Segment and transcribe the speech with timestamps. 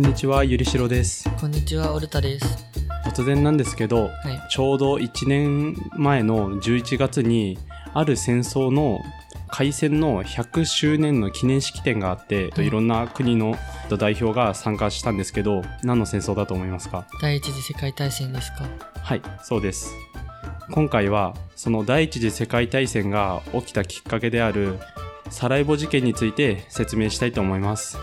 [0.00, 1.28] こんにちはゆりしろです。
[1.38, 2.64] こんにちは、オルタです。
[3.04, 4.48] 突然なんですけどはい。
[4.50, 7.58] ちょうど1年前の11月に
[7.92, 9.00] ある戦争の
[9.48, 13.58] 開戦の100周年の記念式典があって、はいいろんな国の
[13.98, 17.06] 代表が参加したんですけど何の戦争だと思いますか？
[17.20, 18.66] 第一次世界大戦ですか？
[19.02, 19.92] はいそうです。
[20.70, 24.78] 今回はその第一次世界大戦が起きたきっかけである
[25.28, 27.98] サラエボ事件について説明したいと思います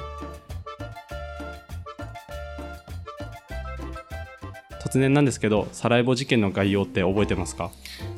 [4.88, 7.72] 突然なんですけどサラエボ事件の概要って覚えてますか？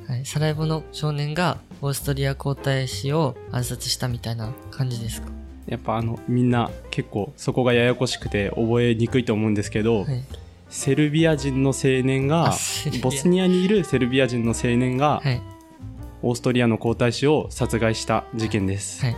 [0.08, 0.26] はい。
[0.26, 5.30] サラエボの少年がオーストリア皇太子を暗殺したみたいな感じですか？
[5.68, 10.24] やっぱあのみんな結構そこがややこしくて覚えにくいと思うんですけど、はい。
[10.70, 12.54] セルビア人の青年が
[13.02, 15.42] ボスニアにいるセルビア人の青年がはい。
[16.22, 19.18] オーストリアの皇太子を殺害した事件です、はい。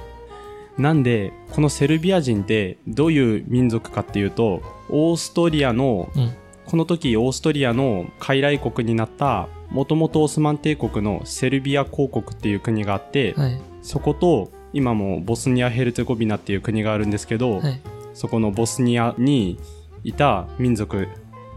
[0.77, 6.31] なんでこのセルビア人ってどういう民族かっていうとオーストリアのうん。
[6.71, 13.61] この時オーストリアの傀儡国になったもともとオスマン帝国のセルビア公国っていう国があって、はい。
[13.81, 17.81] そこと今もボスニア・ヘルツェゴビナっていう国があるんですけど、はい。
[18.13, 19.59] そこのボスニアに
[20.05, 21.09] いた民族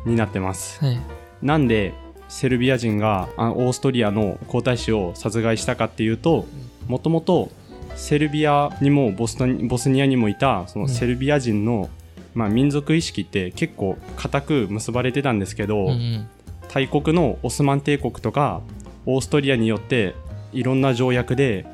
[0.05, 0.85] になってます。
[0.85, 1.01] はい。
[1.43, 1.95] なんで
[2.29, 6.45] セルビア人があオーストリアの皇太子を殺害したかっていうと
[6.89, 7.53] もともと
[7.95, 11.89] セルビアにもボスニアにもいたそのセルビア人の、
[12.35, 16.29] まあ、民族意識って結構固く結ばれてたんですけど、うんうん。
[16.69, 18.61] 大国のオスマン帝国とか
[19.07, 20.15] オーストリアによって
[20.53, 21.67] いろんな条約で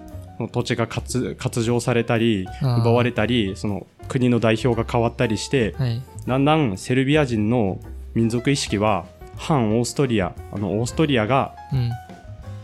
[0.52, 6.02] 土地が割割譲されたり奪われたりその国の代表が変わったりしてはい。
[6.26, 7.80] だんだんセルビア人の
[8.14, 11.90] 民族意識は反オーストリアあのオーストリアがうん。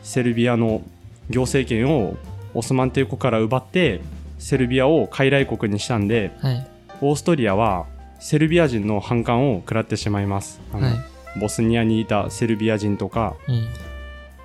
[0.03, 0.83] セルビアの
[1.31, 2.17] 行政権を
[2.55, 4.01] オスマン帝国から奪って
[4.39, 6.67] セルビアを傀儡国にしたんではい。
[7.01, 7.87] オーストリアは
[8.19, 10.97] セルビア人の反感を食らってしまいますあの、はい。
[11.41, 13.69] ボスニアにいたセルビア人とかうん。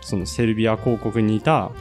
[0.01, 1.71] そのセルビア公国にいた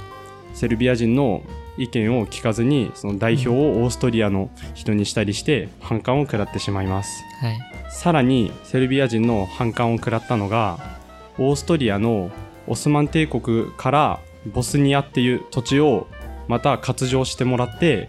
[0.54, 1.42] セルビア人の
[1.78, 7.58] 意見を聞かずにその代表をオーストリアの人にしたりして反感を食らってしまいますはい。
[7.90, 10.78] さらにセルビア人の反感を食らったのが
[11.38, 12.30] オーストリアの
[12.66, 16.06] オスマン帝国からボスニアっていう土地を
[16.48, 18.08] また割譲してもらって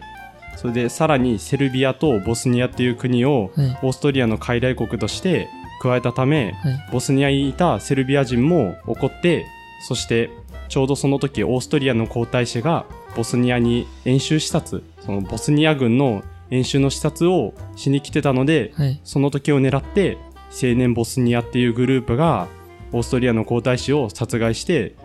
[0.57, 3.79] それでさらにセルビアとボスニアっていう国をはい。
[3.83, 5.49] オーストリアの傀儡国として
[5.81, 6.89] 加えたためはい。
[6.91, 9.45] ボスニアにいたセルビア人も怒って
[9.87, 10.29] そして
[10.69, 12.85] ちょうどその時オーストリアの皇太子が
[13.15, 19.01] ボスニアに演習視察そのボスニア軍の演習の視察をしに来てたのではい。
[19.03, 20.17] その時を狙って
[20.51, 22.47] 青年ボスニアっていうグループが
[22.93, 24.95] オーストリアの皇太子を殺害して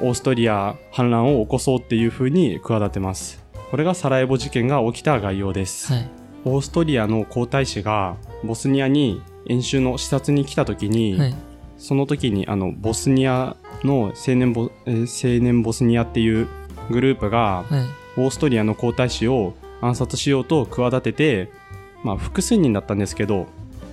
[0.00, 3.43] オーストリア反乱を起こそうっていう風に企てます
[3.74, 6.08] これがサラエボ事件が起きた概要です、はい。
[6.44, 8.14] オーストリアの皇太子が
[8.44, 11.34] ボスニアに演習の視察に来た時に、はい。
[11.76, 16.46] その時にあのボスニアの青年ボ,、えー青年ボスニアっていう
[16.88, 17.82] グループがは
[18.16, 18.20] い。
[18.20, 21.50] オーストリアの皇太子を暗殺しようと企てて、
[22.04, 23.48] まあ、複数人だったんですけど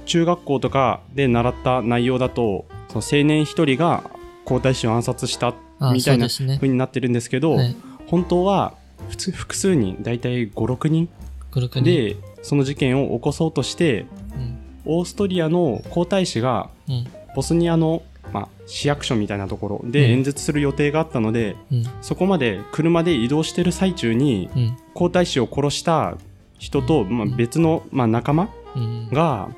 [0.05, 4.03] 中学校とかで習った内容だとその青年一人が
[4.45, 7.75] 皇太子を暗殺したあ、みたいなそうになってるんですけど、はい。
[8.05, 11.09] 本当は普通複数人大体56人
[11.51, 11.83] 5、6人。
[11.83, 14.57] でその事件を起こそうとしてうん。
[14.85, 17.07] オーストリアの皇太子がうん。
[17.35, 18.03] ボスニアの、
[18.33, 21.83] まあ、市役所みたいなところうんで演説する予定があったので、うん。
[22.01, 24.77] そこまで車で移動してる最中にうん。
[24.93, 26.17] 皇太子を殺した
[26.57, 29.09] 人と、まあ、別の、まあ、仲間うん。
[29.11, 29.49] が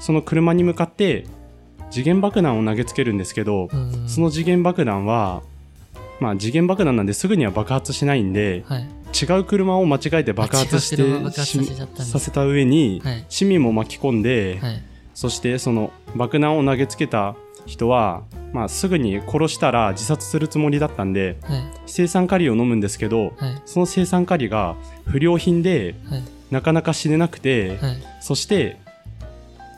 [0.00, 1.26] その車に向かって
[1.90, 4.08] 時限爆弾を投げつけるんですけど、うん。
[4.08, 5.42] その時限爆弾は、
[6.20, 8.88] まあ、時限爆弾なんですぐには爆発しないんではい。
[9.20, 11.02] 違う車を間違えて爆発して
[12.04, 13.24] させた上に、はい。
[13.28, 14.82] 市民も巻き込んで、はい。
[15.14, 17.34] そしてその爆弾を投げつけた
[17.66, 21.62] 人は、まあ、すぐに殺したら自殺するつもりだったんではい。
[22.02, 23.62] 青酸カリを飲むんですけどはい。
[23.64, 26.22] その青酸カリが不良品ではい。
[26.50, 27.96] なかなか死ねなくて、はい。
[28.20, 28.78] そして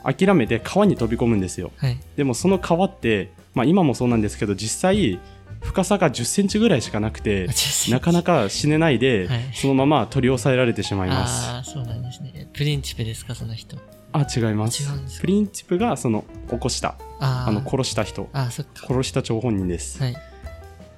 [0.03, 1.97] 諦めて川に飛び込むんですよはい。
[2.15, 5.19] でもその川って、まあ、今もそうなんですけど実際
[5.61, 7.47] 深さが1 0センチぐらいしかなくて
[7.89, 12.49] なかなか死ねないで、はいそのまま取り押さえられてしまいますああ、そうなんですね。
[12.53, 13.77] プリンチペですか、その人？
[14.13, 18.29] あ違いますプリンチプがその起こしたあの殺した人。
[18.33, 20.15] 殺した張本人です、はい。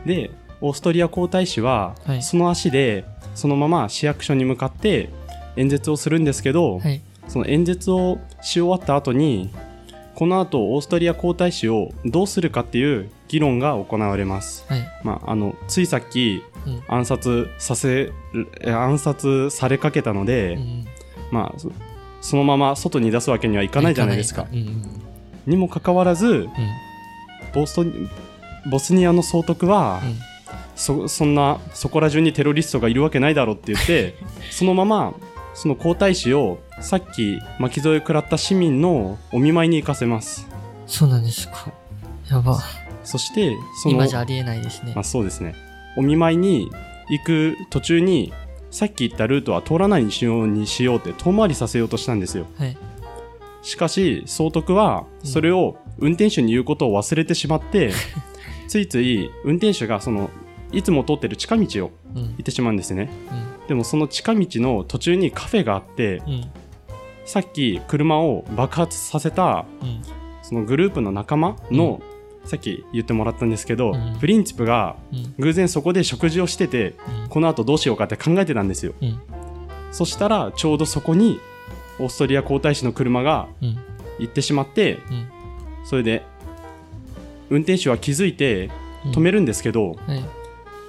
[0.05, 3.05] でオーストリア皇太子は、はいその足で
[3.35, 5.09] そのまま市役所に向かって
[5.57, 7.01] 演説をするんですけど、はい。
[7.27, 9.49] その演説をし終わった後に
[10.23, 14.87] この後オーストリア皇太子をどうするかっていう議論が行われます、はい。
[15.03, 16.83] まあ、あのついさっきうん。
[16.87, 18.13] 暗殺させ
[18.61, 20.85] え暗殺されかけたので、うん。
[21.29, 21.73] まあそ
[22.21, 25.01] そのまま外に出すわけにはいかないじゃないですかうんうん
[25.45, 26.49] にもかかわらずうん
[27.53, 27.85] ボスト
[28.71, 30.15] ボスニアの総督は、うん
[30.75, 34.15] そそんなそこら中にテロリストがいるわけないだろうって言って
[34.49, 35.13] そのまま
[35.53, 40.47] その皇太子をさっき巻き添えを食らった市民のお見舞いに行かせます
[40.87, 41.71] そうなんですか。
[42.29, 42.59] やば。
[43.03, 45.03] そしてその今じゃありえないですねまあ、。
[45.03, 45.55] そうですね
[45.97, 46.69] お見舞いに
[47.09, 48.33] 行く途中に
[48.71, 52.77] さっき言ったルートは通らないようにしようって遠回りさせようとしたんですよはい。
[53.61, 57.93] しかし総督はそれを運転手に言うことを忘れてしまって、
[58.67, 60.31] ついつい運転手がその
[60.71, 62.23] いつも通ってる近道をうん。
[62.23, 63.09] 行ってしまうんですね
[63.61, 63.67] うん。
[63.67, 66.51] でもその近道の途中にカフェがあってうん。
[67.25, 70.01] さっき車を爆発させたうん。
[70.41, 72.01] そのグループの仲間の、
[72.43, 75.33] さっき言ってもらったんですけど、うんプリンチプがうん。
[75.39, 76.93] 偶然そこで食事をしてて
[77.29, 79.19] この後どうしようかって考えてたんですようん。
[79.91, 81.39] そしたらちょうどそこに
[81.99, 83.77] オーストリア皇太子の車がうん。
[84.19, 85.27] 行ってしまってうん。
[85.85, 86.23] それで
[87.49, 88.69] 運転手は気づいて
[89.05, 89.11] うん。
[89.11, 90.23] 止めるんですけど、はい。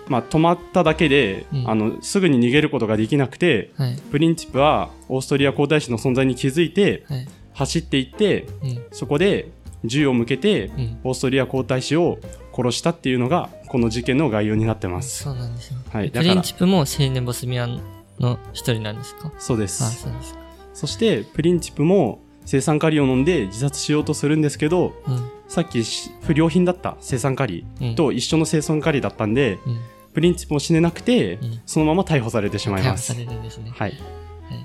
[0.06, 3.96] まあ、止まっただけで、うんあのすぐに逃げることができなくてはい。
[4.10, 7.28] プリンチプはオーストリア皇太子の存在に気づいてはい。
[7.54, 8.84] 走っていってうん。
[8.92, 9.48] そこで
[9.84, 10.98] 銃を向けてうん。
[11.04, 12.18] オーストリア皇太子を
[12.52, 15.24] 殺したっていうのがこの事件の概要になってます。
[15.24, 15.78] そうなんですよ。
[15.90, 17.80] はい、プリンチプも青年ボスミアン
[18.20, 19.28] の一人なんですか？
[19.28, 19.78] あ、そうです。
[20.02, 20.40] そうですか。
[20.72, 22.20] そしてプリンチプも
[22.52, 25.30] 青酸カリを飲んで自殺しようとするんですけどうん。
[25.48, 27.94] さっきし不良品だった青酸カリうん。
[27.96, 29.80] と一緒の青酸カリだったんでうん。
[30.14, 33.18] プリンチプも死ねなくてうんそのまま逮捕されてしまい逮捕さます。
[33.18, 33.70] れるんですね。
[33.70, 33.98] はい、はい。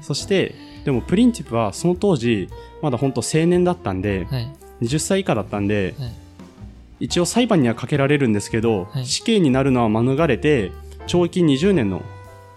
[0.01, 0.55] そして
[0.85, 2.47] でもプリンチプはその当時
[2.81, 4.47] まだ本当青年だったんではい。
[4.81, 6.11] 20歳以下だったんではい。
[7.01, 10.71] 一応裁判にはかけられるんですけど、はい死刑になるのは免れて
[11.07, 12.01] 懲役20年の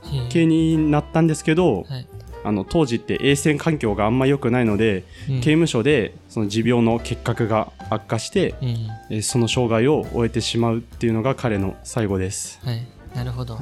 [0.04, 2.06] へ刑になったんですけど、はい。
[2.44, 8.68] あの当時って衛生環境があんま良くないので、うん刑務所でその持病の結核が悪化して、うん。
[9.10, 12.86] えーその生涯を終えてしまうっていうのが彼の最後ですはい。
[13.14, 13.58] なるほど。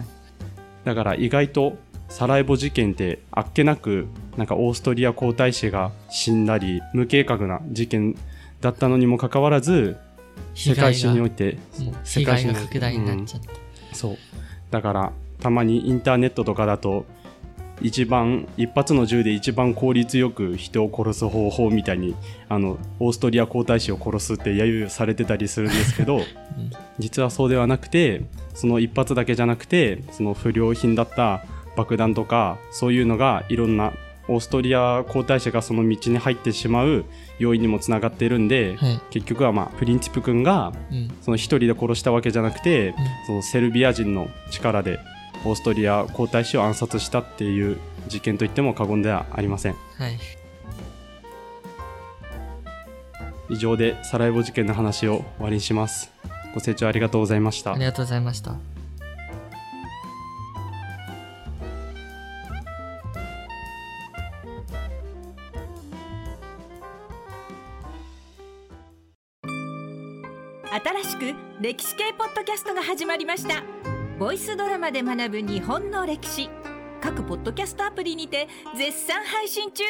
[0.85, 1.77] だから意外と
[2.09, 4.07] サラエボ事件ってあっけなく
[4.37, 8.17] なんかオーストリア皇太子が死んだり無計画な事件
[8.61, 9.97] だったのにもかかわらず
[10.55, 13.49] 世界史においてうん世被界史において害が拡大になっちゃって。
[13.93, 14.17] そう
[14.71, 17.07] だからたまにインターネットとかだと
[17.83, 22.15] 一番一発の銃で一番効率よく人を殺す方法みたいに
[22.49, 26.21] あのオーストリア皇太子を殺すって揶揄されてたりするんですけど
[26.99, 28.23] 実はそうではなくて
[28.55, 31.45] その一発だけじゃなくてその不良品だった
[31.77, 33.93] 爆弾とかそういうのがいろんな
[34.29, 37.05] オーストリア皇太子がその道に入ってしまう
[37.41, 39.01] 要因にもつながっているんで、はい。
[39.11, 41.11] 結局はまあプリンチプ君がうん。
[41.21, 42.95] その一人で殺したわけじゃなくて、
[43.27, 45.01] そのセルビア人の力で
[45.45, 47.79] オーストリア皇太子を暗殺したっていう
[48.09, 50.19] 事件といっても過言ではありませんはい。
[53.49, 56.13] 以上でサラエボ事件の話を終わりにします
[56.55, 58.55] ご清聴ありがとうございましたありがとうございました。
[70.73, 73.90] 新しく歴史系ポッドキャストが始まりました
[74.21, 76.51] ボイスドラマで学ぶ日本の歴史。
[77.01, 79.83] 各ポッドキャストアプリにて絶賛配信中。